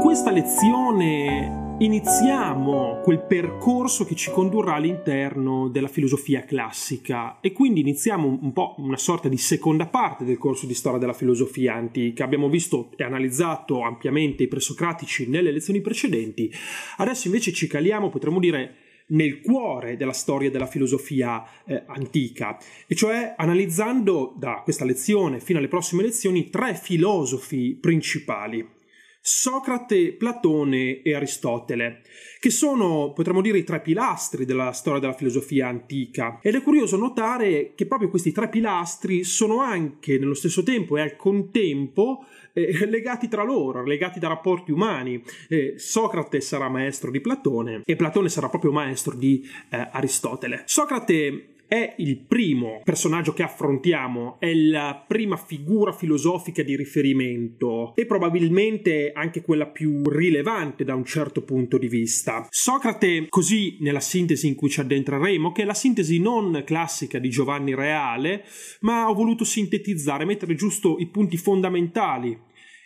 [0.00, 8.38] questa lezione iniziamo quel percorso che ci condurrà all'interno della filosofia classica e quindi iniziamo
[8.40, 12.24] un po' una sorta di seconda parte del corso di storia della filosofia antica.
[12.24, 16.50] Abbiamo visto e analizzato ampiamente i presocratici nelle lezioni precedenti,
[16.96, 18.74] adesso invece ci caliamo, potremmo dire,
[19.08, 25.58] nel cuore della storia della filosofia eh, antica, e cioè analizzando da questa lezione fino
[25.58, 28.78] alle prossime lezioni tre filosofi principali.
[29.22, 32.02] Socrate, Platone e Aristotele,
[32.40, 36.38] che sono, potremmo dire, i tre pilastri della storia della filosofia antica.
[36.42, 41.02] Ed è curioso notare che proprio questi tre pilastri sono anche nello stesso tempo e
[41.02, 42.24] al contempo
[42.54, 45.22] eh, legati tra loro, legati da rapporti umani.
[45.48, 50.62] Eh, Socrate sarà maestro di Platone e Platone sarà proprio maestro di eh, Aristotele.
[50.64, 58.06] Socrate è il primo personaggio che affrontiamo, è la prima figura filosofica di riferimento e
[58.06, 62.44] probabilmente anche quella più rilevante da un certo punto di vista.
[62.50, 67.30] Socrate, così nella sintesi in cui ci addentreremo, che è la sintesi non classica di
[67.30, 68.42] Giovanni Reale,
[68.80, 72.36] ma ho voluto sintetizzare, mettere giusto i punti fondamentali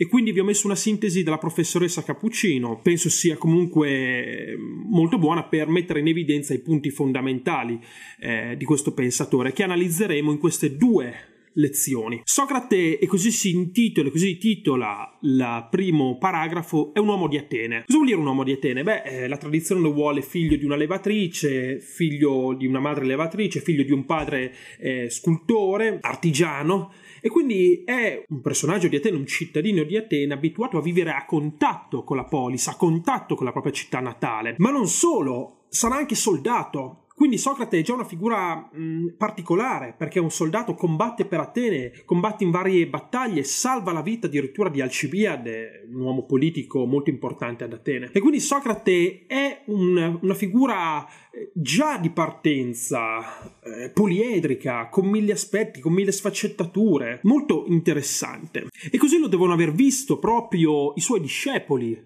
[0.00, 2.78] e quindi vi ho messo una sintesi della professoressa Cappuccino.
[2.80, 7.80] Penso sia comunque molto buona per mettere in evidenza i punti fondamentali
[8.20, 12.20] eh, di questo pensatore che analizzeremo in queste due lezioni.
[12.24, 17.84] Socrate, e così si intitola, così titola il primo paragrafo, è un uomo di Atene.
[17.86, 18.82] Cosa vuol dire un uomo di Atene?
[18.82, 23.60] Beh, eh, la tradizione lo vuole figlio di una levatrice, figlio di una madre levatrice,
[23.60, 29.26] figlio di un padre eh, scultore, artigiano, e quindi è un personaggio di Atene, un
[29.26, 33.52] cittadino di Atene abituato a vivere a contatto con la polis, a contatto con la
[33.52, 34.54] propria città natale.
[34.58, 40.20] Ma non solo, sarà anche soldato, quindi Socrate è già una figura mh, particolare, perché
[40.20, 44.80] è un soldato, combatte per Atene, combatte in varie battaglie, salva la vita addirittura di
[44.80, 48.10] Alcibiade, un uomo politico molto importante ad Atene.
[48.12, 55.32] E quindi Socrate è un, una figura eh, già di partenza, eh, poliedrica, con mille
[55.32, 58.68] aspetti, con mille sfaccettature, molto interessante.
[58.92, 62.00] E così lo devono aver visto proprio i suoi discepoli.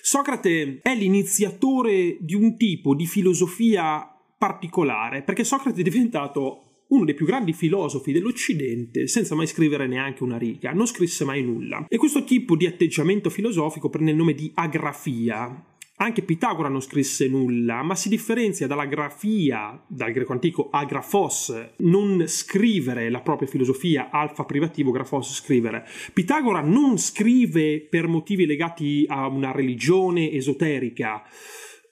[0.00, 4.08] Socrate è l'iniziatore di un tipo di filosofia
[4.44, 10.22] particolare, perché Socrate è diventato uno dei più grandi filosofi dell'Occidente senza mai scrivere neanche
[10.22, 11.86] una riga, non scrisse mai nulla.
[11.88, 15.64] E questo tipo di atteggiamento filosofico prende il nome di agrafia.
[15.96, 22.24] Anche Pitagora non scrisse nulla, ma si differenzia dalla grafia, dal greco antico agrafos, non
[22.26, 25.86] scrivere la propria filosofia, alfa privativo, grafos scrivere.
[26.12, 31.22] Pitagora non scrive per motivi legati a una religione esoterica,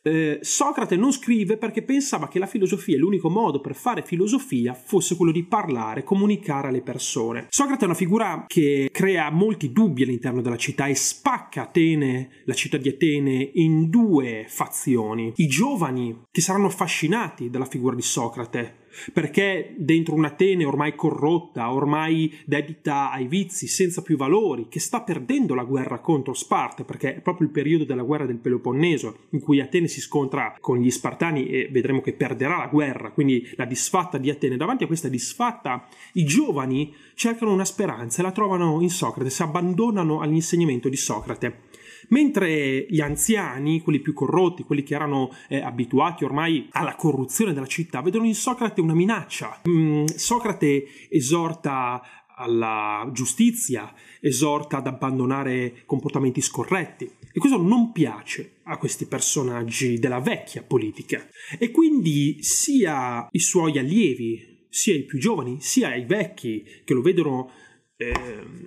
[0.03, 5.17] eh, Socrate non scrive perché pensava che la filosofia, l'unico modo per fare filosofia, fosse
[5.17, 7.47] quello di parlare, comunicare alle persone.
[7.49, 12.55] Socrate è una figura che crea molti dubbi all'interno della città e spacca Atene, la
[12.55, 15.33] città di Atene, in due fazioni.
[15.37, 18.82] I giovani che saranno affascinati dalla figura di Socrate,
[19.13, 25.55] perché dentro un'Atene ormai corrotta, ormai dedita ai vizi, senza più valori, che sta perdendo
[25.55, 29.61] la guerra contro Sparta, perché è proprio il periodo della guerra del Peloponneso, in cui
[29.61, 34.19] Atene si scontra con gli Spartani e vedremo che perderà la guerra, quindi la disfatta
[34.19, 34.57] di Atene.
[34.57, 39.43] Davanti a questa disfatta, i giovani cercano una speranza e la trovano in Socrate, si
[39.43, 41.71] abbandonano all'insegnamento di Socrate.
[42.13, 47.67] Mentre gli anziani, quelli più corrotti, quelli che erano eh, abituati ormai alla corruzione della
[47.67, 49.61] città, vedono in Socrate una minaccia.
[49.67, 52.03] Mm, Socrate esorta
[52.37, 57.11] alla giustizia, esorta ad abbandonare comportamenti scorretti.
[57.33, 61.27] E questo non piace a questi personaggi della vecchia politica.
[61.59, 67.01] E quindi sia i suoi allievi, sia i più giovani, sia i vecchi che lo
[67.01, 67.51] vedono
[67.97, 68.13] eh,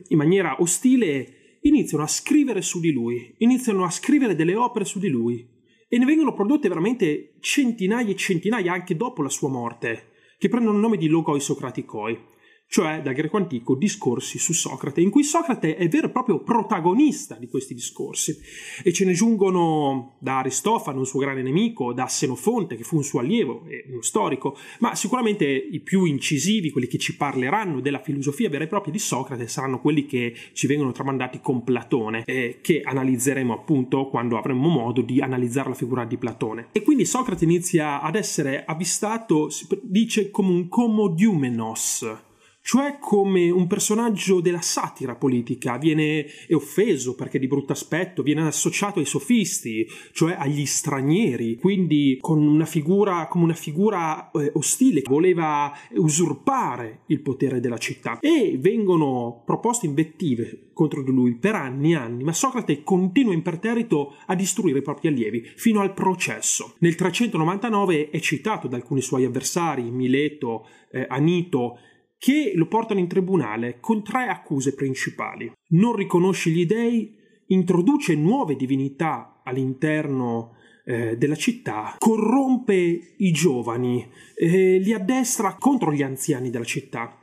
[0.07, 4.99] in maniera ostile, iniziano a scrivere su di lui, iniziano a scrivere delle opere su
[4.99, 5.47] di lui
[5.87, 10.75] e ne vengono prodotte veramente centinaia e centinaia anche dopo la sua morte, che prendono
[10.75, 12.33] il nome di Logoi Socraticoi
[12.67, 17.35] cioè dal greco antico discorsi su Socrate, in cui Socrate è vero e proprio protagonista
[17.35, 18.37] di questi discorsi.
[18.83, 23.03] E ce ne giungono da Aristofano, un suo grande nemico, da Senofonte, che fu un
[23.03, 28.01] suo allievo e uno storico, ma sicuramente i più incisivi, quelli che ci parleranno della
[28.01, 32.59] filosofia vera e propria di Socrate, saranno quelli che ci vengono tramandati con Platone, eh,
[32.61, 36.67] che analizzeremo appunto quando avremo modo di analizzare la figura di Platone.
[36.71, 39.49] E quindi Socrate inizia ad essere avvistato,
[39.81, 42.23] dice come un comodiumenos,
[42.65, 48.97] cioè come un personaggio della satira politica, viene offeso perché di brutto aspetto, viene associato
[48.97, 55.71] ai sofisti, cioè agli stranieri, quindi con una figura, come una figura eh, ostile, voleva
[55.91, 61.97] usurpare il potere della città e vengono proposte invettive contro di lui per anni e
[61.97, 66.73] anni, ma Socrate continua imperterrito a distruggere i propri allievi fino al processo.
[66.79, 71.77] Nel 399 è citato da alcuni suoi avversari, Mileto, eh, Anito,
[72.17, 75.51] che lo portano in tribunale con tre accuse principali.
[75.69, 77.15] Non riconosce gli dei,
[77.47, 86.03] introduce nuove divinità all'interno eh, della città, corrompe i giovani, eh, li addestra contro gli
[86.03, 87.19] anziani della città.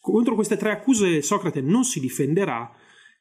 [0.00, 2.72] Contro queste tre accuse Socrate non si difenderà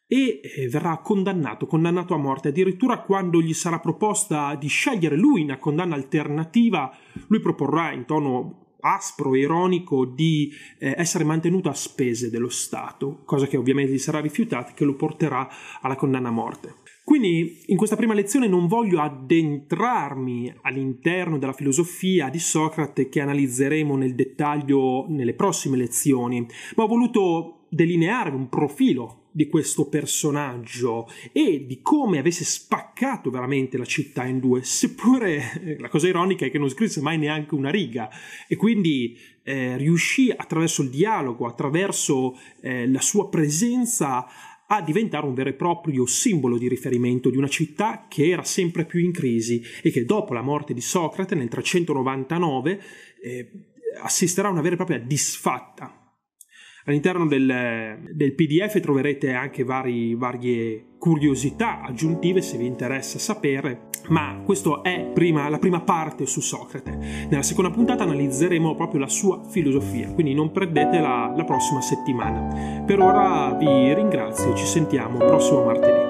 [0.07, 2.49] e eh, verrà condannato, condannato a morte.
[2.49, 6.91] Addirittura quando gli sarà proposta di scegliere lui una condanna alternativa,
[7.27, 13.21] lui proporrà in tono aspro e ironico di eh, essere mantenuto a spese dello Stato,
[13.25, 15.47] cosa che ovviamente gli sarà rifiutata e che lo porterà
[15.81, 16.75] alla condanna a morte.
[17.03, 23.95] Quindi in questa prima lezione non voglio addentrarmi all'interno della filosofia di Socrate che analizzeremo
[23.97, 26.45] nel dettaglio nelle prossime lezioni,
[26.75, 33.77] ma ho voluto delineare un profilo di questo personaggio e di come avesse spaccato veramente
[33.77, 37.69] la città in due, seppure la cosa ironica è che non scrisse mai neanche una
[37.69, 38.09] riga.
[38.47, 44.27] E quindi eh, riuscì attraverso il dialogo, attraverso eh, la sua presenza
[44.67, 48.85] a diventare un vero e proprio simbolo di riferimento di una città che era sempre
[48.85, 52.81] più in crisi e che dopo la morte di Socrate nel 399
[53.21, 53.51] eh,
[54.01, 56.00] assisterà a una vera e propria disfatta
[56.85, 64.41] All'interno del, del PDF troverete anche vari, varie curiosità aggiuntive se vi interessa sapere, ma
[64.43, 67.27] questa è prima, la prima parte su Socrate.
[67.29, 72.83] Nella seconda puntata analizzeremo proprio la sua filosofia, quindi non perdetela la prossima settimana.
[72.85, 76.00] Per ora vi ringrazio ci sentiamo prossimo martedì.